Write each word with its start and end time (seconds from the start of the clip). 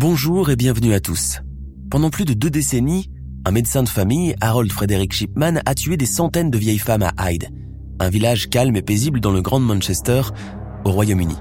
Bonjour 0.00 0.48
et 0.48 0.54
bienvenue 0.54 0.94
à 0.94 1.00
tous. 1.00 1.40
Pendant 1.90 2.08
plus 2.08 2.24
de 2.24 2.32
deux 2.32 2.50
décennies, 2.50 3.10
un 3.44 3.50
médecin 3.50 3.82
de 3.82 3.88
famille, 3.88 4.36
Harold 4.40 4.70
Frederick 4.70 5.12
Shipman, 5.12 5.60
a 5.66 5.74
tué 5.74 5.96
des 5.96 6.06
centaines 6.06 6.52
de 6.52 6.56
vieilles 6.56 6.78
femmes 6.78 7.02
à 7.02 7.32
Hyde, 7.32 7.48
un 7.98 8.08
village 8.08 8.48
calme 8.48 8.76
et 8.76 8.82
paisible 8.82 9.18
dans 9.18 9.32
le 9.32 9.42
Grand 9.42 9.58
Manchester, 9.58 10.22
au 10.84 10.92
Royaume-Uni. 10.92 11.34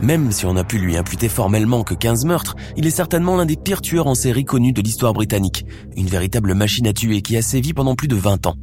Même 0.00 0.32
si 0.32 0.44
on 0.44 0.56
a 0.56 0.64
pu 0.64 0.78
lui 0.78 0.96
imputer 0.96 1.28
formellement 1.28 1.84
que 1.84 1.94
15 1.94 2.24
meurtres, 2.24 2.56
il 2.76 2.84
est 2.84 2.90
certainement 2.90 3.36
l'un 3.36 3.46
des 3.46 3.56
pires 3.56 3.80
tueurs 3.80 4.08
en 4.08 4.16
série 4.16 4.44
connus 4.44 4.72
de 4.72 4.82
l'histoire 4.82 5.12
britannique, 5.12 5.64
une 5.96 6.08
véritable 6.08 6.54
machine 6.54 6.88
à 6.88 6.92
tuer 6.92 7.22
qui 7.22 7.36
a 7.36 7.42
sévi 7.42 7.74
pendant 7.74 7.94
plus 7.94 8.08
de 8.08 8.16
20 8.16 8.48
ans. 8.48 8.56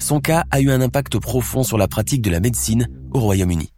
Son 0.00 0.18
cas 0.18 0.42
a 0.50 0.60
eu 0.60 0.72
un 0.72 0.80
impact 0.80 1.20
profond 1.20 1.62
sur 1.62 1.78
la 1.78 1.86
pratique 1.86 2.22
de 2.22 2.30
la 2.30 2.40
médecine 2.40 2.88
au 3.12 3.20
Royaume-Uni. 3.20 3.73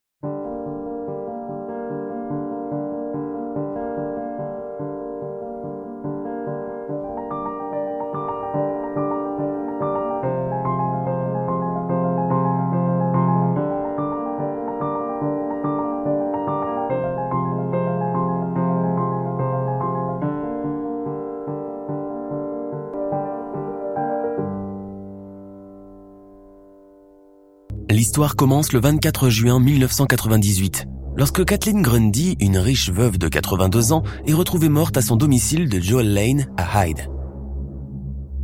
L'histoire 28.16 28.34
commence 28.34 28.72
le 28.72 28.80
24 28.80 29.28
juin 29.28 29.60
1998, 29.60 30.86
lorsque 31.18 31.44
Kathleen 31.44 31.82
Grundy, 31.82 32.34
une 32.40 32.56
riche 32.56 32.88
veuve 32.88 33.18
de 33.18 33.28
82 33.28 33.92
ans, 33.92 34.04
est 34.24 34.32
retrouvée 34.32 34.70
morte 34.70 34.96
à 34.96 35.02
son 35.02 35.16
domicile 35.16 35.68
de 35.68 35.78
Joel 35.78 36.14
Lane 36.14 36.46
à 36.56 36.86
Hyde. 36.86 37.10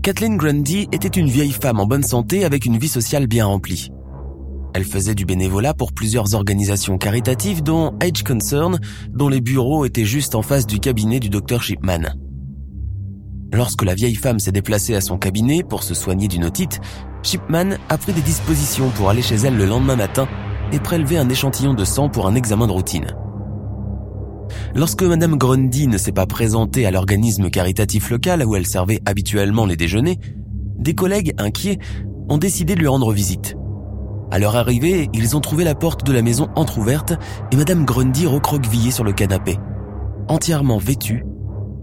Kathleen 0.02 0.36
Grundy 0.36 0.88
était 0.92 1.08
une 1.08 1.28
vieille 1.28 1.52
femme 1.52 1.80
en 1.80 1.86
bonne 1.86 2.02
santé 2.02 2.44
avec 2.44 2.66
une 2.66 2.76
vie 2.76 2.86
sociale 2.86 3.26
bien 3.26 3.46
remplie. 3.46 3.88
Elle 4.74 4.84
faisait 4.84 5.14
du 5.14 5.24
bénévolat 5.24 5.72
pour 5.72 5.94
plusieurs 5.94 6.34
organisations 6.34 6.98
caritatives 6.98 7.62
dont 7.62 7.96
Age 8.02 8.24
Concern, 8.24 8.78
dont 9.08 9.30
les 9.30 9.40
bureaux 9.40 9.86
étaient 9.86 10.04
juste 10.04 10.34
en 10.34 10.42
face 10.42 10.66
du 10.66 10.80
cabinet 10.80 11.18
du 11.18 11.30
docteur 11.30 11.62
Shipman. 11.62 12.12
Lorsque 13.54 13.84
la 13.84 13.94
vieille 13.94 14.16
femme 14.16 14.38
s'est 14.38 14.52
déplacée 14.52 14.94
à 14.94 15.00
son 15.00 15.16
cabinet 15.16 15.62
pour 15.62 15.82
se 15.82 15.94
soigner 15.94 16.28
d'une 16.28 16.44
otite, 16.44 16.78
Shipman 17.22 17.76
a 17.88 17.98
pris 17.98 18.12
des 18.12 18.20
dispositions 18.20 18.90
pour 18.90 19.08
aller 19.08 19.22
chez 19.22 19.36
elle 19.36 19.56
le 19.56 19.64
lendemain 19.64 19.96
matin 19.96 20.26
et 20.72 20.80
prélever 20.80 21.18
un 21.18 21.28
échantillon 21.28 21.74
de 21.74 21.84
sang 21.84 22.08
pour 22.08 22.26
un 22.26 22.34
examen 22.34 22.66
de 22.66 22.72
routine. 22.72 23.06
Lorsque 24.74 25.02
Madame 25.02 25.36
Grundy 25.36 25.86
ne 25.86 25.98
s'est 25.98 26.12
pas 26.12 26.26
présentée 26.26 26.86
à 26.86 26.90
l'organisme 26.90 27.50
caritatif 27.50 28.10
local 28.10 28.44
où 28.44 28.56
elle 28.56 28.66
servait 28.66 29.00
habituellement 29.06 29.66
les 29.66 29.76
déjeuners, 29.76 30.18
des 30.78 30.94
collègues 30.94 31.34
inquiets 31.38 31.78
ont 32.28 32.38
décidé 32.38 32.74
de 32.74 32.80
lui 32.80 32.88
rendre 32.88 33.12
visite. 33.12 33.56
À 34.30 34.38
leur 34.38 34.56
arrivée, 34.56 35.10
ils 35.12 35.36
ont 35.36 35.40
trouvé 35.40 35.62
la 35.62 35.74
porte 35.74 36.04
de 36.04 36.12
la 36.12 36.22
maison 36.22 36.48
entr'ouverte 36.56 37.14
et 37.52 37.56
Madame 37.56 37.84
Grundy 37.84 38.26
recroquevillée 38.26 38.90
sur 38.90 39.04
le 39.04 39.12
canapé, 39.12 39.58
entièrement 40.28 40.78
vêtue 40.78 41.24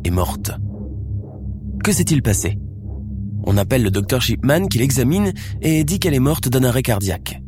et 0.04 0.10
morte. 0.10 0.52
Que 1.84 1.92
s'est-il 1.92 2.22
passé? 2.22 2.58
On 3.52 3.58
appelle 3.58 3.82
le 3.82 3.90
docteur 3.90 4.22
Shipman 4.22 4.68
qui 4.68 4.78
l'examine 4.78 5.34
et 5.64 5.84
dit 5.84 5.98
qu'elle 5.98 6.14
est 6.14 6.20
morte 6.20 6.50
d'un 6.50 6.64
arrêt 6.64 6.84
cardiaque. 6.84 7.42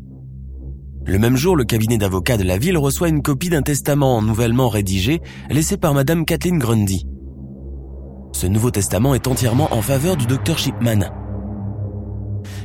Le 1.06 1.19
même 1.19 1.38
jour, 1.38 1.56
le 1.56 1.63
cabinet 1.63 2.00
d'avocats 2.00 2.38
de 2.38 2.44
la 2.44 2.57
ville 2.57 2.79
reçoit 2.79 3.07
une 3.07 3.22
copie 3.22 3.50
d'un 3.50 3.62
testament 3.62 4.19
nouvellement 4.23 4.67
rédigé 4.67 5.22
laissé 5.51 5.78
par 5.78 5.94
Madame 5.94 6.25
Kathleen 6.25 6.57
Grundy. 6.57 7.06
Ce 8.34 8.47
nouveau 8.47 8.72
testament 8.72 9.13
est 9.13 9.28
entièrement 9.28 9.72
en 9.75 9.84
faveur 9.84 10.17
du 10.17 10.25
docteur 10.25 10.57
Shipman. 10.57 11.12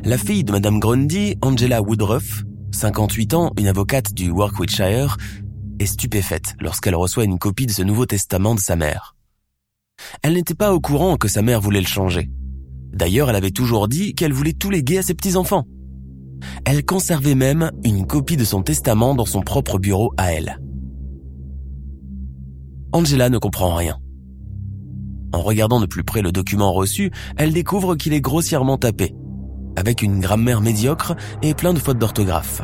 La 0.02 0.16
fille 0.16 0.42
de 0.42 0.52
Madame 0.52 0.80
Grundy, 0.80 1.36
Angela 1.42 1.82
Woodruff, 1.82 2.42
58 2.72 3.34
ans, 3.34 3.52
une 3.58 3.68
avocate 3.68 4.14
du 4.14 4.30
Warwickshire, 4.30 5.18
est 5.78 5.84
stupéfaite 5.84 6.54
lorsqu'elle 6.58 6.96
reçoit 6.96 7.24
une 7.24 7.38
copie 7.38 7.66
de 7.66 7.72
ce 7.72 7.82
nouveau 7.82 8.06
testament 8.06 8.54
de 8.54 8.60
sa 8.60 8.76
mère. 8.76 9.14
Elle 10.22 10.32
n'était 10.32 10.54
pas 10.54 10.72
au 10.72 10.80
courant 10.80 11.18
que 11.18 11.28
sa 11.28 11.42
mère 11.42 11.60
voulait 11.60 11.82
le 11.82 11.86
changer. 11.86 12.30
D'ailleurs, 12.96 13.28
elle 13.28 13.36
avait 13.36 13.50
toujours 13.50 13.88
dit 13.88 14.14
qu'elle 14.14 14.32
voulait 14.32 14.54
tout 14.54 14.70
léguer 14.70 14.98
à 14.98 15.02
ses 15.02 15.14
petits-enfants. 15.14 15.66
Elle 16.64 16.84
conservait 16.84 17.34
même 17.34 17.70
une 17.84 18.06
copie 18.06 18.38
de 18.38 18.44
son 18.44 18.62
testament 18.62 19.14
dans 19.14 19.26
son 19.26 19.42
propre 19.42 19.78
bureau 19.78 20.12
à 20.16 20.32
elle. 20.32 20.58
Angela 22.92 23.28
ne 23.28 23.36
comprend 23.36 23.74
rien. 23.74 23.98
En 25.34 25.42
regardant 25.42 25.78
de 25.78 25.86
plus 25.86 26.04
près 26.04 26.22
le 26.22 26.32
document 26.32 26.72
reçu, 26.72 27.10
elle 27.36 27.52
découvre 27.52 27.96
qu'il 27.96 28.14
est 28.14 28.22
grossièrement 28.22 28.78
tapé, 28.78 29.14
avec 29.76 30.00
une 30.00 30.20
grammaire 30.20 30.62
médiocre 30.62 31.14
et 31.42 31.52
plein 31.52 31.74
de 31.74 31.78
fautes 31.78 31.98
d'orthographe. 31.98 32.62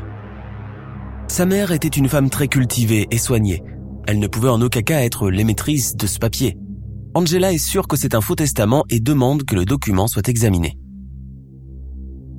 Sa 1.28 1.44
mère 1.44 1.72
était 1.72 1.88
une 1.88 2.08
femme 2.08 2.30
très 2.30 2.48
cultivée 2.48 3.06
et 3.10 3.18
soignée. 3.18 3.62
Elle 4.06 4.18
ne 4.18 4.26
pouvait 4.26 4.48
en 4.48 4.62
aucun 4.62 4.82
cas 4.82 5.02
être 5.02 5.28
l'émettrice 5.28 5.94
de 5.94 6.06
ce 6.06 6.18
papier. 6.18 6.56
Angela 7.14 7.52
est 7.52 7.58
sûre 7.58 7.88
que 7.88 7.96
c'est 7.96 8.14
un 8.14 8.22
faux 8.22 8.36
testament 8.36 8.84
et 8.88 8.98
demande 8.98 9.44
que 9.44 9.54
le 9.54 9.66
document 9.66 10.06
soit 10.06 10.28
examiné. 10.28 10.78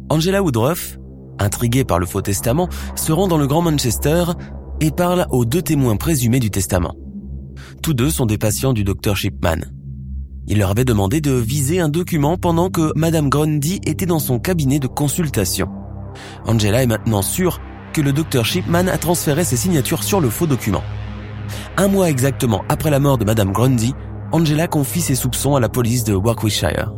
Angela 0.09 0.41
Woodruff, 0.41 0.97
intriguée 1.37 1.83
par 1.83 1.99
le 1.99 2.07
faux 2.07 2.23
testament, 2.23 2.69
se 2.95 3.11
rend 3.11 3.27
dans 3.27 3.37
le 3.37 3.45
Grand 3.45 3.61
Manchester 3.61 4.23
et 4.81 4.89
parle 4.89 5.27
aux 5.29 5.45
deux 5.45 5.61
témoins 5.61 5.95
présumés 5.95 6.39
du 6.39 6.49
testament. 6.49 6.95
Tous 7.83 7.93
deux 7.93 8.09
sont 8.09 8.25
des 8.25 8.39
patients 8.39 8.73
du 8.73 8.83
docteur 8.83 9.15
Shipman. 9.15 9.61
Il 10.47 10.57
leur 10.57 10.71
avait 10.71 10.85
demandé 10.85 11.21
de 11.21 11.33
viser 11.33 11.79
un 11.79 11.89
document 11.89 12.37
pendant 12.37 12.69
que 12.71 12.91
Madame 12.95 13.29
Grundy 13.29 13.79
était 13.85 14.07
dans 14.07 14.19
son 14.19 14.39
cabinet 14.39 14.79
de 14.79 14.87
consultation. 14.87 15.69
Angela 16.47 16.81
est 16.81 16.87
maintenant 16.87 17.21
sûre 17.21 17.61
que 17.93 18.01
le 18.01 18.11
docteur 18.11 18.43
Shipman 18.43 18.87
a 18.87 18.97
transféré 18.97 19.43
ses 19.43 19.55
signatures 19.55 20.03
sur 20.03 20.19
le 20.19 20.31
faux 20.31 20.47
document. 20.47 20.83
Un 21.77 21.87
mois 21.87 22.09
exactement 22.09 22.63
après 22.69 22.89
la 22.89 22.99
mort 22.99 23.19
de 23.19 23.25
Madame 23.25 23.51
Grundy, 23.51 23.93
Angela 24.33 24.67
confie 24.67 25.01
ses 25.01 25.13
soupçons 25.13 25.55
à 25.55 25.59
la 25.59 25.69
police 25.69 26.03
de 26.03 26.15
Warwickshire. 26.15 26.91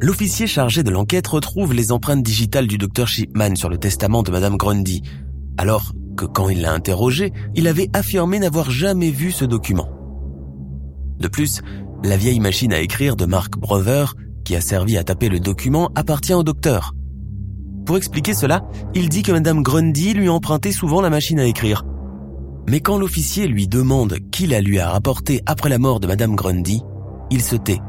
L'officier 0.00 0.48
chargé 0.48 0.82
de 0.82 0.90
l'enquête 0.90 1.28
retrouve 1.28 1.72
les 1.72 1.92
empreintes 1.92 2.24
digitales 2.24 2.66
du 2.66 2.76
docteur 2.76 3.06
Shipman 3.06 3.54
sur 3.54 3.68
le 3.68 3.78
testament 3.78 4.24
de 4.24 4.32
Madame 4.32 4.56
Grundy, 4.56 5.02
alors 5.56 5.92
que 6.16 6.24
quand 6.24 6.48
il 6.48 6.60
l'a 6.60 6.72
interrogé, 6.72 7.32
il 7.54 7.68
avait 7.68 7.88
affirmé 7.92 8.40
n'avoir 8.40 8.68
jamais 8.68 9.12
vu 9.12 9.30
ce 9.30 9.44
document. 9.44 9.88
De 11.20 11.28
plus, 11.28 11.62
la 12.02 12.16
vieille 12.16 12.40
machine 12.40 12.72
à 12.72 12.80
écrire 12.80 13.14
de 13.14 13.26
Mark 13.26 13.56
Brother, 13.56 14.16
qui 14.44 14.56
a 14.56 14.60
servi 14.60 14.98
à 14.98 15.04
taper 15.04 15.28
le 15.28 15.38
document, 15.38 15.92
appartient 15.94 16.34
au 16.34 16.42
docteur. 16.42 16.96
Pour 17.86 17.96
expliquer 17.96 18.34
cela, 18.34 18.64
il 18.92 19.08
dit 19.08 19.22
que 19.22 19.30
Madame 19.30 19.62
Grundy 19.62 20.14
lui 20.14 20.28
empruntait 20.28 20.72
souvent 20.72 21.00
la 21.00 21.10
machine 21.10 21.38
à 21.38 21.46
écrire, 21.46 21.84
mais 22.68 22.80
quand 22.80 22.98
l'officier 22.98 23.46
lui 23.46 23.68
demande 23.68 24.16
qui 24.30 24.46
la 24.46 24.60
lui 24.60 24.78
a 24.78 24.90
rapporté 24.90 25.42
après 25.46 25.68
la 25.68 25.78
mort 25.78 26.00
de 26.00 26.06
Madame 26.06 26.34
Grundy, 26.34 26.82
il 27.30 27.42
se 27.42 27.56
tait, 27.56 27.80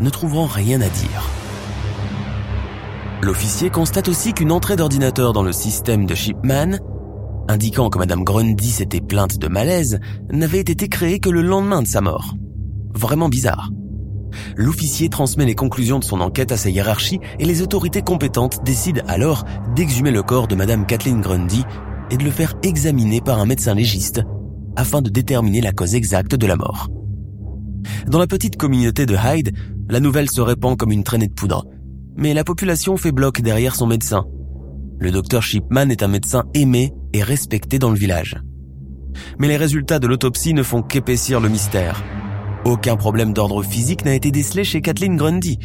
ne 0.00 0.10
trouvant 0.10 0.46
rien 0.46 0.80
à 0.80 0.88
dire. 0.88 1.30
L'officier 3.22 3.70
constate 3.70 4.08
aussi 4.08 4.32
qu'une 4.32 4.52
entrée 4.52 4.76
d'ordinateur 4.76 5.32
dans 5.32 5.42
le 5.42 5.52
système 5.52 6.06
de 6.06 6.14
Shipman, 6.14 6.78
indiquant 7.48 7.90
que 7.90 7.98
Madame 7.98 8.22
Grundy 8.22 8.70
s'était 8.70 9.00
plainte 9.00 9.38
de 9.38 9.48
malaise, 9.48 9.98
n'avait 10.30 10.60
été 10.60 10.88
créée 10.88 11.18
que 11.18 11.30
le 11.30 11.42
lendemain 11.42 11.82
de 11.82 11.88
sa 11.88 12.00
mort. 12.00 12.34
Vraiment 12.94 13.28
bizarre. 13.28 13.70
L'officier 14.56 15.08
transmet 15.08 15.46
les 15.46 15.54
conclusions 15.54 15.98
de 15.98 16.04
son 16.04 16.20
enquête 16.20 16.52
à 16.52 16.56
sa 16.56 16.70
hiérarchie 16.70 17.20
et 17.38 17.44
les 17.44 17.62
autorités 17.62 18.02
compétentes 18.02 18.62
décident 18.64 19.02
alors 19.08 19.44
d'exhumer 19.74 20.10
le 20.10 20.22
corps 20.22 20.46
de 20.46 20.54
Madame 20.54 20.86
Kathleen 20.86 21.20
Grundy 21.20 21.64
et 22.10 22.16
de 22.16 22.24
le 22.24 22.30
faire 22.30 22.54
examiner 22.62 23.20
par 23.20 23.38
un 23.38 23.46
médecin 23.46 23.74
légiste 23.74 24.22
afin 24.76 25.02
de 25.02 25.10
déterminer 25.10 25.60
la 25.60 25.72
cause 25.72 25.94
exacte 25.94 26.34
de 26.34 26.46
la 26.46 26.56
mort. 26.56 26.88
Dans 28.06 28.18
la 28.18 28.26
petite 28.26 28.56
communauté 28.56 29.06
de 29.06 29.16
Hyde, 29.16 29.52
La 29.90 30.00
nouvelle 30.00 30.30
se 30.30 30.42
répand 30.42 30.76
comme 30.76 30.92
une 30.92 31.02
traînée 31.02 31.28
de 31.28 31.32
poudre. 31.32 31.64
Mais 32.16 32.34
la 32.34 32.44
population 32.44 32.98
fait 32.98 33.12
bloc 33.12 33.40
derrière 33.40 33.74
son 33.74 33.86
médecin. 33.86 34.26
Le 34.98 35.10
docteur 35.10 35.42
Shipman 35.42 35.88
est 35.88 36.02
un 36.02 36.08
médecin 36.08 36.44
aimé 36.52 36.92
et 37.14 37.22
respecté 37.22 37.78
dans 37.78 37.90
le 37.90 37.96
village. 37.96 38.36
Mais 39.38 39.48
les 39.48 39.56
résultats 39.56 39.98
de 39.98 40.06
l'autopsie 40.06 40.52
ne 40.52 40.62
font 40.62 40.82
qu'épaissir 40.82 41.40
le 41.40 41.48
mystère. 41.48 42.04
Aucun 42.66 42.96
problème 42.96 43.32
d'ordre 43.32 43.62
physique 43.62 44.04
n'a 44.04 44.14
été 44.14 44.30
décelé 44.30 44.62
chez 44.62 44.82
Kathleen 44.82 45.16
Grundy. 45.16 45.58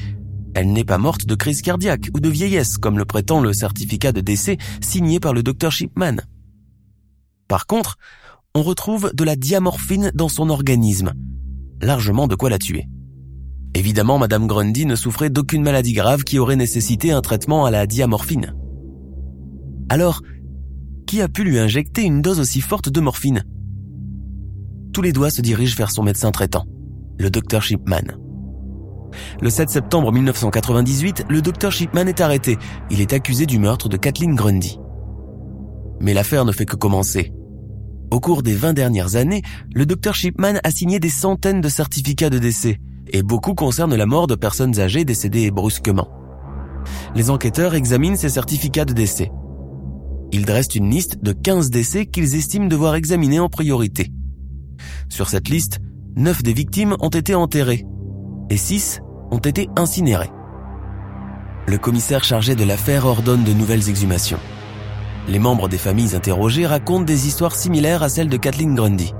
Elle 0.54 0.72
n'est 0.72 0.86
pas 0.86 1.00
morte 1.00 1.26
de 1.26 1.36
crise 1.36 1.62
cardiaque 1.62 2.10
ou 2.16 2.20
de 2.20 2.30
vieillesse, 2.30 2.78
comme 2.78 2.98
le 2.98 3.06
prétend 3.06 3.42
le 3.42 3.52
certificat 3.52 4.14
de 4.14 4.22
décès 4.22 4.58
signé 4.80 5.20
par 5.20 5.34
le 5.34 5.44
docteur 5.44 5.72
Shipman. 5.72 6.22
Par 7.54 7.68
contre, 7.68 7.98
on 8.56 8.64
retrouve 8.64 9.12
de 9.14 9.24
la 9.24 9.36
diamorphine 9.36 10.12
dans 10.16 10.28
son 10.28 10.50
organisme, 10.50 11.14
largement 11.84 12.26
de 12.26 12.34
quoi 12.34 12.50
la 12.50 12.58
tuer. 12.58 12.88
Évidemment, 13.76 14.18
Madame 14.18 14.48
Grundy 14.48 14.88
ne 14.88 14.96
souffrait 14.96 15.30
d'aucune 15.30 15.62
maladie 15.62 15.94
grave 15.94 16.24
qui 16.24 16.40
aurait 16.40 16.56
nécessité 16.56 17.12
un 17.12 17.22
traitement 17.22 17.66
à 17.66 17.70
la 17.70 17.86
diamorphine. 17.86 18.56
Alors, 19.88 20.24
qui 21.06 21.22
a 21.22 21.28
pu 21.28 21.44
lui 21.44 21.60
injecter 21.60 22.02
une 22.02 22.24
dose 22.24 22.40
aussi 22.40 22.60
forte 22.60 22.90
de 22.90 23.00
morphine? 23.00 23.44
Tous 24.92 25.04
les 25.04 25.12
doigts 25.12 25.30
se 25.30 25.44
dirigent 25.44 25.78
vers 25.78 25.92
son 25.92 26.02
médecin 26.02 26.32
traitant, 26.32 26.66
le 27.20 27.30
docteur 27.30 27.62
Shipman. 27.62 28.18
Le 29.42 29.52
7 29.52 29.70
septembre 29.70 30.12
1998, 30.12 31.26
le 31.30 31.44
docteur 31.44 31.72
Shipman 31.72 32.08
est 32.08 32.20
arrêté. 32.20 32.58
Il 32.90 33.00
est 33.00 33.14
accusé 33.14 33.46
du 33.46 33.60
meurtre 33.60 33.90
de 33.90 33.98
Kathleen 33.98 34.34
Grundy. 34.34 34.80
Mais 36.04 36.14
l'affaire 36.14 36.44
ne 36.44 36.52
fait 36.52 36.66
que 36.66 36.76
commencer. 36.76 37.32
Au 38.14 38.20
cours 38.20 38.44
des 38.44 38.54
20 38.54 38.74
dernières 38.74 39.16
années, 39.16 39.42
le 39.74 39.88
docteur 39.88 40.14
Shipman 40.14 40.60
a 40.64 40.70
signé 40.70 41.00
des 41.00 41.10
centaines 41.10 41.62
de 41.62 41.68
certificats 41.68 42.30
de 42.30 42.38
décès, 42.38 42.80
et 43.08 43.24
beaucoup 43.24 43.56
concernent 43.56 43.96
la 43.96 44.06
mort 44.06 44.28
de 44.28 44.36
personnes 44.36 44.80
âgées 44.80 45.04
décédées 45.04 45.50
brusquement. 45.50 46.08
Les 47.16 47.32
enquêteurs 47.32 47.74
examinent 47.74 48.16
ces 48.16 48.30
certificats 48.30 48.86
de 48.86 48.94
décès. 48.94 49.32
Ils 50.32 50.46
dressent 50.46 50.76
une 50.76 50.92
liste 50.92 51.24
de 51.24 51.32
15 51.32 51.72
décès 51.72 52.06
qu'ils 52.06 52.36
estiment 52.36 52.68
devoir 52.68 52.94
examiner 52.94 53.40
en 53.40 53.50
priorité. 53.50 54.12
Sur 55.10 55.28
cette 55.28 55.50
liste, 55.50 55.80
9 56.16 56.44
des 56.44 56.54
victimes 56.54 56.96
ont 57.00 57.10
été 57.10 57.34
enterrées, 57.34 57.84
et 58.52 58.58
6 58.58 59.00
ont 59.32 59.40
été 59.40 59.70
incinérées. 59.76 60.30
Le 61.66 61.80
commissaire 61.80 62.24
chargé 62.24 62.54
de 62.54 62.64
l'affaire 62.64 63.08
ordonne 63.08 63.44
de 63.44 63.54
nouvelles 63.54 63.90
exhumations. 63.90 64.40
Les 65.28 65.40
membres 65.40 65.70
des 65.70 65.78
familles 65.78 66.16
interrogées 66.16 66.68
racontent 66.68 67.06
des 67.06 67.28
histoires 67.28 67.56
similaires 67.56 68.04
à 68.04 68.10
celles 68.10 68.30
de 68.30 68.38
Kathleen 68.38 68.76
Grundy. 68.76 69.14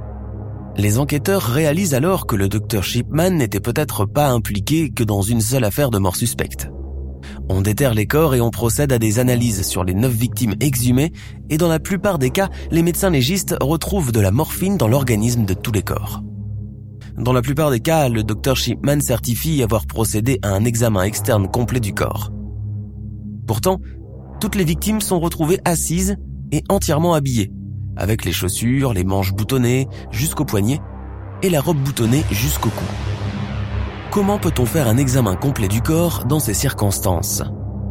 Les 0.76 0.98
enquêteurs 1.00 1.44
réalisent 1.44 1.94
alors 1.94 2.28
que 2.28 2.36
le 2.36 2.50
docteur 2.50 2.84
Shipman 2.84 3.30
n'était 3.30 3.60
peut-être 3.60 4.06
pas 4.06 4.30
impliqué 4.30 4.90
que 4.90 5.04
dans 5.04 5.22
une 5.22 5.40
seule 5.40 5.64
affaire 5.64 5.92
de 5.92 6.00
mort 6.00 6.16
suspecte. 6.16 6.70
On 7.50 7.62
déterre 7.62 7.94
les 7.94 8.06
corps 8.06 8.36
et 8.36 8.42
on 8.42 8.52
procède 8.52 8.92
à 8.92 9.00
des 9.00 9.20
analyses 9.20 9.66
sur 9.66 9.84
les 9.84 9.94
neuf 9.94 10.14
victimes 10.14 10.56
exhumées 10.60 11.14
et 11.50 11.58
dans 11.58 11.68
la 11.68 11.80
plupart 11.80 12.20
des 12.20 12.32
cas, 12.32 12.50
les 12.72 12.84
médecins 12.84 13.10
légistes 13.10 13.56
retrouvent 13.62 14.12
de 14.12 14.20
la 14.20 14.32
morphine 14.32 14.78
dans 14.78 14.88
l'organisme 14.88 15.46
de 15.46 15.54
tous 15.54 15.72
les 15.72 15.84
corps. 15.84 16.22
Dans 17.18 17.34
la 17.34 17.42
plupart 17.42 17.70
des 17.70 17.80
cas, 17.80 18.10
le 18.10 18.24
docteur 18.24 18.58
Shipman 18.58 19.00
certifie 19.00 19.62
avoir 19.64 19.86
procédé 19.86 20.40
à 20.42 20.50
un 20.50 20.66
examen 20.66 21.04
externe 21.04 21.48
complet 21.48 21.80
du 21.80 21.94
corps. 21.94 22.32
Pourtant, 23.46 23.80
toutes 24.44 24.56
les 24.56 24.66
victimes 24.66 25.00
sont 25.00 25.22
retrouvées 25.22 25.62
assises 25.64 26.18
et 26.52 26.66
entièrement 26.68 27.14
habillées, 27.14 27.54
avec 27.96 28.26
les 28.26 28.34
chaussures, 28.34 28.92
les 28.92 29.06
manches 29.06 29.32
boutonnées 29.32 29.88
jusqu'au 30.12 30.44
poignet 30.44 30.82
et 31.44 31.50
la 31.50 31.62
robe 31.62 31.78
boutonnée 31.78 32.26
jusqu'au 32.30 32.68
cou. 32.68 32.84
Comment 34.12 34.40
peut-on 34.40 34.66
faire 34.66 34.90
un 34.90 34.98
examen 34.98 35.38
complet 35.38 35.70
du 35.70 35.82
corps 35.82 36.26
dans 36.26 36.42
ces 36.42 36.54
circonstances? 36.54 37.42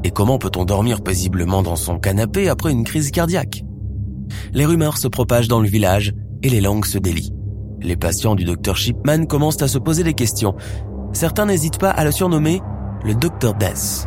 Et 0.05 0.11
comment 0.11 0.37
peut-on 0.37 0.67
dormir 0.67 1.01
paisiblement 1.01 1.63
dans 1.63 1.77
son 1.77 1.99
canapé 1.99 2.51
après 2.51 2.71
une 2.71 2.85
crise 2.85 3.13
cardiaque? 3.13 3.65
Les 4.53 4.67
rumeurs 4.67 4.99
se 4.99 5.09
propagent 5.09 5.49
dans 5.49 5.61
le 5.61 5.69
village 5.69 6.13
et 6.43 6.51
les 6.51 6.61
langues 6.61 6.85
se 6.85 6.99
délient. 6.99 7.33
Les 7.81 7.97
patients 7.97 8.35
du 8.35 8.45
docteur 8.45 8.77
Shipman 8.77 9.25
commencent 9.25 9.63
à 9.63 9.69
se 9.69 9.79
poser 9.79 10.05
des 10.05 10.13
questions. 10.13 10.55
Certains 11.15 11.47
n'hésitent 11.47 11.79
pas 11.79 11.93
à 11.93 12.05
le 12.05 12.13
surnommer 12.13 12.61
le 13.07 13.15
docteur 13.15 13.55
Death. 13.55 14.07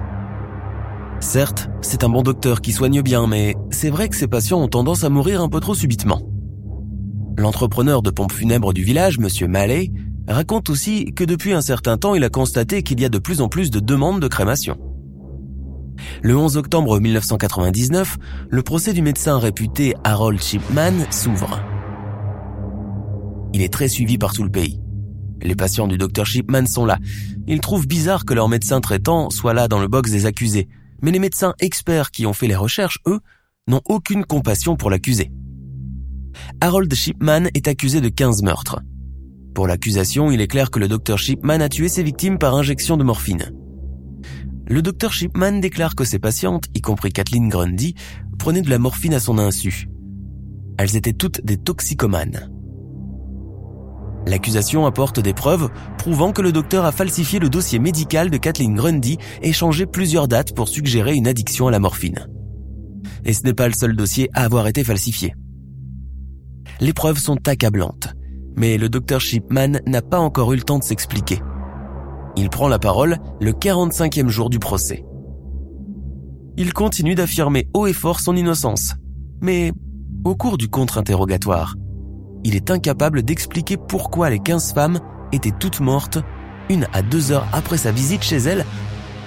Certes, 1.20 1.70
c'est 1.82 2.04
un 2.04 2.10
bon 2.10 2.22
docteur 2.22 2.62
qui 2.62 2.72
soigne 2.72 3.02
bien, 3.02 3.26
mais 3.28 3.56
c'est 3.72 3.90
vrai 3.90 4.10
que 4.10 4.16
ses 4.16 4.28
patients 4.28 4.62
ont 4.62 4.68
tendance 4.68 5.04
à 5.04 5.10
mourir 5.10 5.42
un 5.42 5.50
peu 5.50 5.60
trop 5.60 5.74
subitement. 5.74 6.22
L'entrepreneur 7.38 8.02
de 8.02 8.12
pompes 8.12 8.32
funèbres 8.32 8.74
du 8.74 8.84
village, 8.84 9.18
Monsieur 9.18 9.48
Mallet, 9.48 9.92
raconte 10.28 10.70
aussi 10.70 11.14
que 11.14 11.24
depuis 11.24 11.54
un 11.54 11.62
certain 11.62 11.98
temps, 11.98 12.16
il 12.16 12.24
a 12.24 12.30
constaté 12.30 12.84
qu'il 12.84 13.00
y 13.00 13.06
a 13.06 13.10
de 13.10 13.18
plus 13.18 13.42
en 13.42 13.50
plus 13.50 13.72
de 13.72 13.80
demandes 13.80 14.22
de 14.22 14.28
crémation. 14.28 14.78
Le 16.22 16.36
11 16.36 16.58
octobre 16.58 17.00
1999, 17.00 18.18
le 18.50 18.62
procès 18.62 18.94
du 18.94 19.02
médecin 19.02 19.40
réputé 19.40 19.96
Harold 20.04 20.42
Shipman 20.42 20.94
s'ouvre. 21.10 21.62
Il 23.54 23.62
est 23.62 23.72
très 23.72 23.88
suivi 23.88 24.18
par 24.18 24.34
tout 24.34 24.44
le 24.44 24.52
pays. 24.52 24.82
Les 25.42 25.56
patients 25.56 25.88
du 25.88 25.98
docteur 25.98 26.26
Shipman 26.26 26.66
sont 26.66 26.86
là. 26.86 26.98
Ils 27.48 27.62
trouvent 27.62 27.88
bizarre 27.88 28.26
que 28.26 28.34
leur 28.34 28.50
médecin 28.50 28.82
traitant 28.82 29.30
soit 29.30 29.54
là 29.54 29.68
dans 29.68 29.80
le 29.80 29.88
box 29.88 30.12
des 30.12 30.26
accusés 30.26 30.68
mais 31.02 31.12
les 31.12 31.20
médecins 31.20 31.54
experts 31.60 32.12
qui 32.12 32.26
ont 32.26 32.34
fait 32.34 32.48
les 32.48 32.56
recherches, 32.56 33.00
eux, 33.08 33.20
n'ont 33.68 33.82
aucune 33.86 34.26
compassion 34.26 34.76
pour 34.76 34.90
l'accusé. 34.90 35.32
Harold 36.62 36.94
Shipman 36.94 37.46
est 37.54 37.68
accusé 37.68 38.02
de 38.02 38.10
15 38.10 38.44
meurtres. 38.44 38.82
Pour 39.54 39.68
l'accusation, 39.68 40.32
il 40.32 40.42
est 40.42 40.48
clair 40.48 40.70
que 40.70 40.80
le 40.80 40.88
docteur 40.88 41.18
Shipman 41.18 41.62
a 41.62 41.70
tué 41.70 41.88
ses 41.88 42.04
victimes 42.04 42.38
par 42.38 42.56
injection 42.56 42.98
de 42.98 43.04
morphine. 43.04 43.54
Le 44.68 44.82
docteur 44.82 45.14
Shipman 45.14 45.60
déclare 45.60 45.96
que 45.96 46.04
ses 46.04 46.20
patientes, 46.20 46.66
y 46.74 46.82
compris 46.82 47.12
Kathleen 47.12 47.50
Grundy, 47.50 47.96
prenaient 48.38 48.64
de 48.64 48.70
la 48.70 48.80
morphine 48.80 49.14
à 49.14 49.20
son 49.20 49.38
insu. 49.38 49.88
Elles 50.78 50.96
étaient 50.96 51.14
toutes 51.14 51.46
des 51.46 51.58
toxicomanes. 51.58 52.52
L'accusation 54.28 54.86
apporte 54.86 55.20
des 55.20 55.34
preuves 55.34 55.70
prouvant 55.98 56.32
que 56.32 56.42
le 56.42 56.52
docteur 56.52 56.86
a 56.86 56.92
falsifié 56.92 57.40
le 57.40 57.50
dossier 57.50 57.78
médical 57.80 58.30
de 58.30 58.38
Kathleen 58.38 58.76
Grundy 58.76 59.18
et 59.42 59.54
changé 59.54 59.86
plusieurs 59.86 60.28
dates 60.28 60.56
pour 60.56 60.68
suggérer 60.68 61.14
une 61.16 61.28
addiction 61.28 61.68
à 61.68 61.72
la 61.72 61.80
morphine. 61.80 62.28
Et 63.24 63.34
ce 63.34 63.44
n'est 63.44 63.54
pas 63.54 63.68
le 63.68 63.74
seul 63.74 63.96
dossier 63.96 64.30
à 64.34 64.44
avoir 64.44 64.68
été 64.68 64.84
falsifié. 64.84 65.36
Les 66.80 66.94
preuves 66.94 67.20
sont 67.20 67.48
accablantes, 67.48 68.14
mais 68.56 68.78
le 68.78 68.90
docteur 68.90 69.22
Shipman 69.22 69.80
n'a 69.86 70.02
pas 70.02 70.20
encore 70.20 70.54
eu 70.54 70.58
le 70.58 70.64
temps 70.64 70.80
de 70.80 70.84
s'expliquer. 70.84 71.40
Il 72.36 72.50
prend 72.50 72.68
la 72.68 72.80
parole 72.80 73.18
le 73.40 73.52
45e 73.52 74.28
jour 74.28 74.50
du 74.50 74.60
procès. 74.60 75.06
Il 76.58 76.74
continue 76.74 77.16
d'affirmer 77.16 77.68
haut 77.74 77.86
et 77.86 77.94
fort 77.94 78.20
son 78.20 78.36
innocence, 78.36 78.96
mais 79.42 79.72
au 80.24 80.36
cours 80.36 80.58
du 80.58 80.68
contre-interrogatoire, 80.68 81.76
il 82.46 82.56
est 82.56 82.70
incapable 82.70 83.24
d'expliquer 83.24 83.76
pourquoi 83.76 84.30
les 84.30 84.38
15 84.38 84.74
femmes 84.74 85.00
étaient 85.34 85.52
toutes 85.60 85.80
mortes, 85.80 86.20
une 86.70 86.88
à 86.94 87.02
deux 87.02 87.32
heures 87.32 87.48
après 87.52 87.78
sa 87.78 87.92
visite 87.92 88.22
chez 88.22 88.38
elle, 88.38 88.66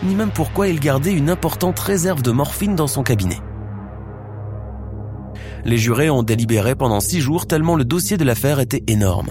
ni 0.04 0.14
même 0.14 0.30
pourquoi 0.30 0.68
il 0.68 0.78
gardait 0.78 1.12
une 1.12 1.28
importante 1.28 1.80
réserve 1.80 2.22
de 2.22 2.30
morphine 2.30 2.76
dans 2.76 2.86
son 2.86 3.02
cabinet. 3.02 3.38
Les 5.64 5.78
jurés 5.78 6.10
ont 6.10 6.22
délibéré 6.22 6.76
pendant 6.76 7.00
six 7.00 7.20
jours 7.20 7.48
tellement 7.48 7.74
le 7.74 7.84
dossier 7.84 8.16
de 8.16 8.24
l'affaire 8.24 8.60
était 8.60 8.84
énorme. 8.86 9.30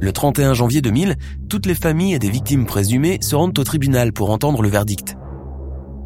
Le 0.00 0.12
31 0.12 0.54
janvier 0.54 0.80
2000, 0.80 1.16
toutes 1.50 1.66
les 1.66 1.74
familles 1.74 2.18
des 2.18 2.30
victimes 2.30 2.64
présumées 2.64 3.18
se 3.20 3.36
rendent 3.36 3.58
au 3.58 3.64
tribunal 3.64 4.14
pour 4.14 4.30
entendre 4.30 4.62
le 4.62 4.70
verdict. 4.70 5.14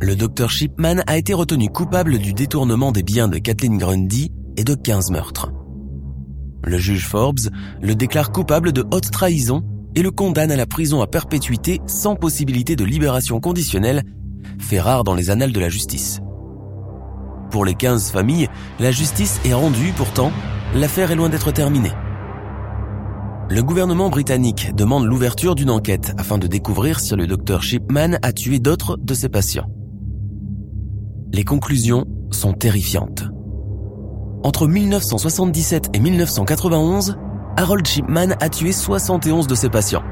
Le 0.01 0.17
docteur 0.17 0.51
Shipman 0.51 1.05
a 1.07 1.17
été 1.17 1.33
retenu 1.33 1.69
coupable 1.69 2.19
du 2.19 2.35
détournement 2.35 2.91
des 2.91 3.05
biens 3.05 3.29
de 3.29 3.39
Kathleen 3.39 3.79
Grundy 3.79 4.33
et 4.57 4.65
de 4.65 4.75
15 4.75 5.11
meurtres. 5.11 5.53
Le 6.65 6.79
juge 6.79 7.07
Forbes 7.07 7.51
le 7.83 7.95
déclare 7.95 8.33
coupable 8.33 8.73
de 8.73 8.85
haute 8.91 9.11
trahison 9.11 9.63
et 9.95 10.03
le 10.03 10.11
condamne 10.11 10.51
à 10.51 10.57
la 10.57 10.67
prison 10.67 11.03
à 11.03 11.07
perpétuité 11.07 11.81
sans 11.87 12.17
possibilité 12.17 12.77
de 12.77 12.85
libération 12.85 13.41
conditionnelle, 13.41 14.03
fait 14.59 14.81
rare 14.81 15.05
dans 15.05 15.15
les 15.15 15.31
annales 15.31 15.53
de 15.53 15.61
la 15.61 15.69
justice. 15.69 16.21
Pour 17.51 17.65
les 17.65 17.75
15 17.75 18.11
familles, 18.11 18.49
la 18.81 18.91
justice 18.91 19.41
est 19.45 19.55
rendue 19.55 19.93
pourtant, 19.97 20.33
l'affaire 20.75 21.11
est 21.11 21.17
loin 21.17 21.29
d'être 21.29 21.53
terminée. 21.53 21.93
Le 23.51 23.63
gouvernement 23.63 24.09
britannique 24.09 24.75
demande 24.75 25.05
l'ouverture 25.05 25.55
d'une 25.55 25.71
enquête 25.71 26.15
afin 26.19 26.39
de 26.39 26.47
découvrir 26.47 26.99
si 26.99 27.15
le 27.15 27.27
docteur 27.27 27.63
Shipman 27.63 28.19
a 28.23 28.33
tué 28.33 28.59
d'autres 28.59 28.97
de 28.97 29.15
ses 29.15 29.29
patients. 29.29 29.69
Les 31.33 31.45
conclusions 31.45 32.07
sont 32.31 32.55
terrifiantes. 32.55 33.25
Entre 34.45 34.67
1977 34.67 35.89
et 35.95 36.01
1991, 36.01 37.17
Harold 37.57 37.87
Shipman 37.87 38.35
a 38.41 38.51
tué 38.51 38.73
71 38.73 39.47
de 39.47 39.55
ses 39.55 39.71
patients. 39.71 40.03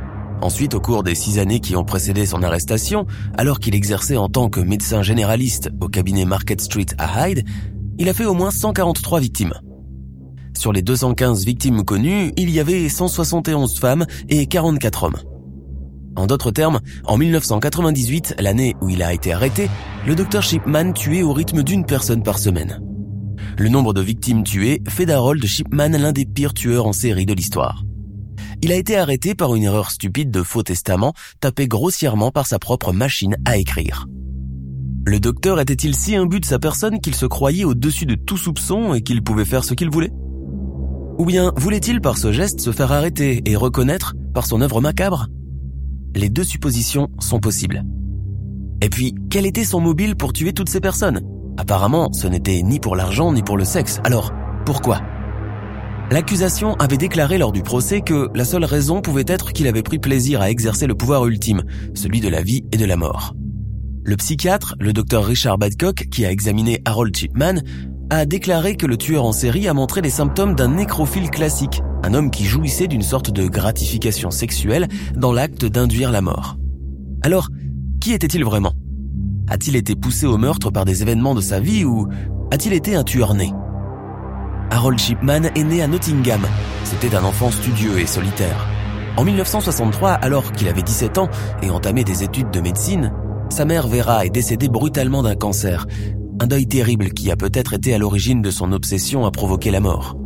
Ensuite, 0.40 0.72
au 0.72 0.80
cours 0.80 1.02
des 1.02 1.14
six 1.14 1.38
années 1.38 1.60
qui 1.60 1.76
ont 1.76 1.84
précédé 1.84 2.24
son 2.24 2.42
arrestation, 2.42 3.06
alors 3.36 3.60
qu'il 3.60 3.74
exerçait 3.74 4.16
en 4.16 4.30
tant 4.30 4.48
que 4.48 4.60
médecin 4.60 5.02
généraliste 5.02 5.68
au 5.82 5.88
cabinet 5.88 6.24
Market 6.24 6.62
Street 6.62 6.86
à 6.96 7.28
Hyde, 7.28 7.44
il 7.98 8.08
a 8.08 8.14
fait 8.14 8.24
au 8.24 8.32
moins 8.32 8.50
143 8.50 9.20
victimes. 9.20 9.52
Sur 10.58 10.72
les 10.72 10.80
215 10.80 11.44
victimes 11.44 11.84
connues, 11.84 12.32
il 12.38 12.48
y 12.48 12.58
avait 12.58 12.88
171 12.88 13.78
femmes 13.78 14.06
et 14.30 14.46
44 14.46 15.04
hommes. 15.04 15.18
En 16.16 16.26
d'autres 16.26 16.52
termes, 16.52 16.80
en 17.04 17.18
1998, 17.18 18.36
l'année 18.38 18.76
où 18.80 18.88
il 18.88 19.02
a 19.02 19.12
été 19.12 19.34
arrêté, 19.34 19.68
le 20.06 20.14
docteur 20.14 20.42
Shipman 20.42 20.94
tuait 20.94 21.22
au 21.22 21.34
rythme 21.34 21.62
d'une 21.62 21.84
personne 21.84 22.22
par 22.22 22.38
semaine. 22.38 22.80
Le 23.58 23.68
nombre 23.68 23.92
de 23.92 24.00
victimes 24.00 24.44
tuées 24.44 24.82
fait 24.88 25.06
d'Harold 25.06 25.44
Shipman 25.44 25.90
l'un 25.90 26.12
des 26.12 26.24
pires 26.24 26.54
tueurs 26.54 26.86
en 26.86 26.92
série 26.92 27.26
de 27.26 27.34
l'histoire. 27.34 27.84
Il 28.62 28.72
a 28.72 28.76
été 28.76 28.96
arrêté 28.96 29.34
par 29.34 29.54
une 29.54 29.64
erreur 29.64 29.90
stupide 29.90 30.30
de 30.30 30.42
faux 30.42 30.62
testament 30.62 31.12
tapé 31.40 31.68
grossièrement 31.68 32.30
par 32.30 32.46
sa 32.46 32.58
propre 32.58 32.92
machine 32.92 33.36
à 33.44 33.58
écrire. 33.58 34.06
Le 35.04 35.18
docteur 35.20 35.60
était-il 35.60 35.94
si 35.96 36.14
imbu 36.14 36.40
de 36.40 36.44
sa 36.44 36.58
personne 36.58 37.00
qu'il 37.00 37.14
se 37.14 37.26
croyait 37.26 37.64
au-dessus 37.64 38.06
de 38.06 38.14
tout 38.14 38.36
soupçon 38.36 38.94
et 38.94 39.02
qu'il 39.02 39.22
pouvait 39.22 39.44
faire 39.44 39.64
ce 39.64 39.74
qu'il 39.74 39.90
voulait? 39.90 40.12
Ou 41.18 41.26
bien 41.26 41.52
voulait-il 41.56 42.00
par 42.00 42.16
ce 42.16 42.32
geste 42.32 42.60
se 42.60 42.70
faire 42.70 42.92
arrêter 42.92 43.42
et 43.44 43.56
reconnaître 43.56 44.14
par 44.32 44.46
son 44.46 44.60
œuvre 44.60 44.80
macabre? 44.80 45.26
Les 46.14 46.30
deux 46.30 46.44
suppositions 46.44 47.08
sont 47.18 47.40
possibles. 47.40 47.84
Et 48.80 48.88
puis, 48.88 49.14
quel 49.28 49.44
était 49.44 49.64
son 49.64 49.80
mobile 49.80 50.16
pour 50.16 50.32
tuer 50.32 50.52
toutes 50.52 50.68
ces 50.68 50.80
personnes? 50.80 51.20
Apparemment, 51.56 52.12
ce 52.12 52.26
n'était 52.26 52.62
ni 52.62 52.80
pour 52.80 52.96
l'argent 52.96 53.32
ni 53.32 53.42
pour 53.42 53.56
le 53.56 53.64
sexe. 53.64 54.00
Alors, 54.04 54.32
pourquoi? 54.64 55.00
L'accusation 56.10 56.74
avait 56.74 56.98
déclaré 56.98 57.38
lors 57.38 57.52
du 57.52 57.62
procès 57.62 58.00
que 58.02 58.28
la 58.34 58.44
seule 58.44 58.64
raison 58.64 59.00
pouvait 59.00 59.24
être 59.26 59.52
qu'il 59.52 59.66
avait 59.66 59.82
pris 59.82 59.98
plaisir 59.98 60.42
à 60.42 60.50
exercer 60.50 60.86
le 60.86 60.94
pouvoir 60.94 61.26
ultime, 61.26 61.62
celui 61.94 62.20
de 62.20 62.28
la 62.28 62.42
vie 62.42 62.64
et 62.72 62.76
de 62.76 62.84
la 62.84 62.96
mort. 62.96 63.34
Le 64.04 64.16
psychiatre, 64.16 64.74
le 64.80 64.92
docteur 64.92 65.24
Richard 65.24 65.58
Badcock, 65.58 66.08
qui 66.10 66.26
a 66.26 66.30
examiné 66.30 66.80
Harold 66.84 67.16
Chipman, 67.16 67.62
a 68.10 68.26
déclaré 68.26 68.76
que 68.76 68.86
le 68.86 68.98
tueur 68.98 69.24
en 69.24 69.32
série 69.32 69.68
a 69.68 69.74
montré 69.74 70.02
les 70.02 70.10
symptômes 70.10 70.54
d'un 70.54 70.74
nécrophile 70.74 71.30
classique, 71.30 71.82
un 72.02 72.12
homme 72.12 72.30
qui 72.30 72.44
jouissait 72.44 72.88
d'une 72.88 73.02
sorte 73.02 73.30
de 73.30 73.46
gratification 73.46 74.30
sexuelle 74.30 74.88
dans 75.16 75.32
l'acte 75.32 75.64
d'induire 75.64 76.10
la 76.10 76.20
mort. 76.20 76.58
Alors, 77.22 77.48
qui 78.00 78.12
était-il 78.12 78.44
vraiment? 78.44 78.74
A-t-il 79.52 79.76
été 79.76 79.94
poussé 79.94 80.24
au 80.24 80.38
meurtre 80.38 80.70
par 80.70 80.86
des 80.86 81.02
événements 81.02 81.34
de 81.34 81.42
sa 81.42 81.60
vie 81.60 81.84
ou 81.84 82.08
a-t-il 82.50 82.72
été 82.72 82.94
un 82.94 83.04
tueur 83.04 83.34
né? 83.34 83.52
Harold 84.70 84.98
Shipman 84.98 85.42
est 85.54 85.62
né 85.62 85.82
à 85.82 85.88
Nottingham. 85.88 86.40
C'était 86.84 87.14
un 87.14 87.22
enfant 87.22 87.50
studieux 87.50 87.98
et 88.00 88.06
solitaire. 88.06 88.66
En 89.18 89.24
1963, 89.24 90.12
alors 90.12 90.52
qu'il 90.52 90.68
avait 90.68 90.80
17 90.80 91.18
ans 91.18 91.28
et 91.62 91.68
entamé 91.68 92.02
des 92.02 92.22
études 92.22 92.50
de 92.50 92.60
médecine, 92.60 93.12
sa 93.50 93.66
mère 93.66 93.88
Vera 93.88 94.24
est 94.24 94.30
décédée 94.30 94.70
brutalement 94.70 95.22
d'un 95.22 95.36
cancer. 95.36 95.86
Un 96.40 96.46
deuil 96.46 96.66
terrible 96.66 97.10
qui 97.10 97.30
a 97.30 97.36
peut-être 97.36 97.74
été 97.74 97.92
à 97.92 97.98
l'origine 97.98 98.40
de 98.40 98.50
son 98.50 98.72
obsession 98.72 99.26
à 99.26 99.30
provoquer 99.30 99.70
la 99.70 99.80
mort. 99.80 100.16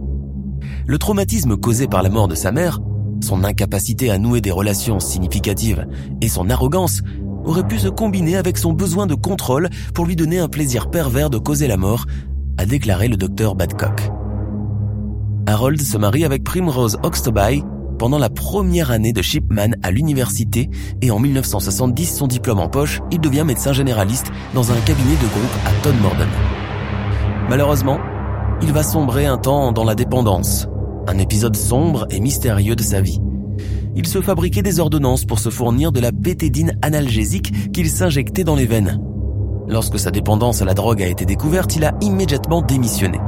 Le 0.86 0.98
traumatisme 0.98 1.56
causé 1.56 1.88
par 1.88 2.04
la 2.04 2.10
mort 2.10 2.28
de 2.28 2.36
sa 2.36 2.52
mère, 2.52 2.78
son 3.24 3.42
incapacité 3.42 4.08
à 4.08 4.18
nouer 4.18 4.40
des 4.40 4.52
relations 4.52 5.00
significatives 5.00 5.84
et 6.20 6.28
son 6.28 6.48
arrogance 6.48 7.02
auraient 7.46 7.66
pu 7.66 7.78
se 7.78 7.88
combiner 7.88 8.36
avec 8.36 8.58
son 8.58 8.72
besoin 8.72 9.06
de 9.06 9.14
contrôle 9.14 9.70
pour 9.94 10.04
lui 10.04 10.16
donner 10.16 10.38
un 10.38 10.48
plaisir 10.48 10.90
pervers 10.90 11.30
de 11.30 11.38
causer 11.38 11.68
la 11.68 11.76
mort, 11.76 12.04
a 12.58 12.66
déclaré 12.66 13.08
le 13.08 13.16
docteur 13.16 13.54
Badcock. 13.54 14.10
Harold 15.46 15.80
se 15.80 15.96
marie 15.96 16.24
avec 16.24 16.44
Primrose 16.44 16.98
Oxtoby 17.02 17.62
pendant 17.98 18.18
la 18.18 18.28
première 18.28 18.90
année 18.90 19.12
de 19.12 19.22
Shipman 19.22 19.70
à 19.82 19.90
l'université 19.90 20.68
et 21.00 21.10
en 21.10 21.18
1970, 21.18 22.16
son 22.16 22.26
diplôme 22.26 22.58
en 22.58 22.68
poche, 22.68 23.00
il 23.10 23.20
devient 23.20 23.44
médecin 23.46 23.72
généraliste 23.72 24.26
dans 24.54 24.70
un 24.70 24.80
cabinet 24.80 25.14
de 25.14 25.28
groupe 25.28 25.56
à 25.64 25.82
Todd 25.82 25.94
Morden. 26.02 26.28
Malheureusement, 27.48 27.98
il 28.60 28.72
va 28.72 28.82
sombrer 28.82 29.26
un 29.26 29.38
temps 29.38 29.72
dans 29.72 29.84
la 29.84 29.94
dépendance, 29.94 30.68
un 31.06 31.18
épisode 31.18 31.56
sombre 31.56 32.06
et 32.10 32.20
mystérieux 32.20 32.76
de 32.76 32.82
sa 32.82 33.00
vie. 33.00 33.20
Il 33.96 34.06
se 34.06 34.20
fabriquait 34.20 34.62
des 34.62 34.78
ordonnances 34.78 35.24
pour 35.24 35.38
se 35.38 35.48
fournir 35.48 35.90
de 35.90 36.00
la 36.00 36.12
bétédine 36.12 36.78
analgésique 36.82 37.72
qu'il 37.72 37.88
s'injectait 37.88 38.44
dans 38.44 38.54
les 38.54 38.66
veines. 38.66 39.00
Lorsque 39.68 39.98
sa 39.98 40.10
dépendance 40.10 40.60
à 40.60 40.66
la 40.66 40.74
drogue 40.74 41.02
a 41.02 41.08
été 41.08 41.24
découverte, 41.24 41.74
il 41.76 41.84
a 41.84 41.94
immédiatement 42.02 42.60
démissionné. 42.60 43.18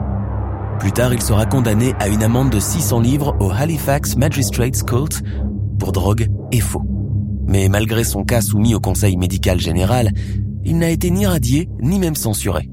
Plus 0.79 0.93
tard, 0.93 1.15
il 1.15 1.23
sera 1.23 1.47
condamné 1.47 1.95
à 1.99 2.09
une 2.09 2.23
amende 2.23 2.51
de 2.51 2.61
600 2.61 3.01
livres 3.01 3.35
au 3.41 3.51
Halifax 3.51 4.17
Magistrates 4.17 4.83
Court 4.83 5.09
pour 5.79 5.93
drogue 5.93 6.29
et 6.53 6.61
faux. 6.61 6.83
Mais 7.47 7.71
malgré 7.71 8.05
son 8.05 8.23
cas 8.23 8.43
soumis 8.43 8.75
au 8.75 8.81
Conseil 8.81 9.17
médical 9.17 9.59
général, 9.59 10.13
il 10.65 10.77
n'a 10.77 10.91
été 10.91 11.11
ni 11.11 11.27
radié 11.27 11.71
ni 11.81 11.99
même 11.99 12.15
censuré. 12.15 12.69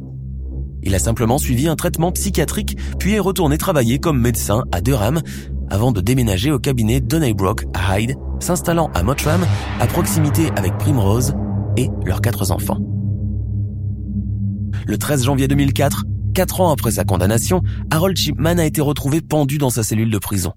Il 0.84 0.94
a 0.94 1.00
simplement 1.00 1.40
suivi 1.40 1.68
un 1.68 1.76
traitement 1.76 2.12
psychiatrique 2.12 2.78
puis 3.00 3.14
est 3.14 3.20
retourné 3.20 3.58
travailler 3.58 4.00
comme 4.00 4.20
médecin 4.20 4.66
à 4.72 4.82
Durham 4.82 5.22
avant 5.70 5.92
de 5.92 6.02
déménager 6.02 6.52
au 6.52 6.60
cabinet 6.60 7.02
Donnybrook 7.02 7.66
à 7.74 8.00
Hyde, 8.00 8.16
s'installant 8.40 8.90
à 8.94 9.04
Mottram 9.04 9.46
à 9.80 9.88
proximité 9.88 10.50
avec 10.56 10.78
Primrose 10.78 11.34
et 11.78 11.90
leurs 12.06 12.22
quatre 12.22 12.52
enfants. 12.52 12.80
Le 14.86 14.98
13 14.98 15.24
janvier 15.24 15.48
2004, 15.48 16.06
Quatre 16.36 16.60
ans 16.60 16.70
après 16.70 16.92
sa 16.92 17.06
condamnation, 17.06 17.64
Harold 17.92 18.18
Chipman 18.18 18.58
a 18.58 18.66
été 18.66 18.82
retrouvé 18.82 19.22
pendu 19.22 19.58
dans 19.58 19.70
sa 19.70 19.84
cellule 19.84 20.12
de 20.12 20.18
prison. 20.18 20.52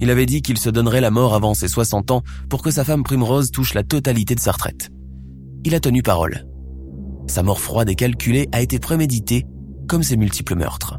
Il 0.00 0.10
avait 0.10 0.26
dit 0.26 0.42
qu'il 0.42 0.58
se 0.58 0.68
donnerait 0.68 1.00
la 1.00 1.12
mort 1.12 1.36
avant 1.36 1.54
ses 1.54 1.68
60 1.68 2.10
ans 2.10 2.22
pour 2.48 2.62
que 2.62 2.72
sa 2.72 2.82
femme 2.82 3.04
Primrose 3.04 3.52
touche 3.52 3.74
la 3.74 3.84
totalité 3.84 4.34
de 4.34 4.40
sa 4.40 4.50
retraite. 4.50 4.90
Il 5.64 5.76
a 5.76 5.80
tenu 5.80 6.02
parole. 6.02 6.48
Sa 7.28 7.44
mort 7.44 7.60
froide 7.60 7.88
et 7.90 7.94
calculée 7.94 8.48
a 8.50 8.60
été 8.60 8.80
préméditée, 8.80 9.46
comme 9.86 10.02
ses 10.02 10.16
multiples 10.16 10.56
meurtres. 10.56 10.98